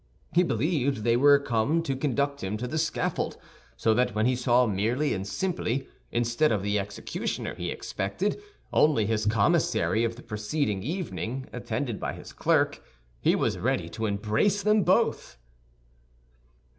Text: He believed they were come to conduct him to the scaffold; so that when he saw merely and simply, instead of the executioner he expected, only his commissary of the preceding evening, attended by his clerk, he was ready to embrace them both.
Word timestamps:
He 0.33 0.41
believed 0.41 1.03
they 1.03 1.15
were 1.15 1.37
come 1.37 1.83
to 1.83 1.95
conduct 1.95 2.43
him 2.43 2.57
to 2.57 2.67
the 2.67 2.79
scaffold; 2.79 3.37
so 3.77 3.93
that 3.93 4.15
when 4.15 4.25
he 4.25 4.35
saw 4.35 4.65
merely 4.65 5.13
and 5.13 5.27
simply, 5.27 5.87
instead 6.11 6.51
of 6.51 6.63
the 6.63 6.79
executioner 6.79 7.53
he 7.53 7.69
expected, 7.69 8.41
only 8.73 9.05
his 9.05 9.27
commissary 9.27 10.03
of 10.03 10.15
the 10.15 10.23
preceding 10.23 10.81
evening, 10.81 11.47
attended 11.53 11.99
by 11.99 12.13
his 12.13 12.33
clerk, 12.33 12.81
he 13.19 13.35
was 13.35 13.59
ready 13.59 13.89
to 13.89 14.07
embrace 14.07 14.63
them 14.63 14.81
both. 14.81 15.37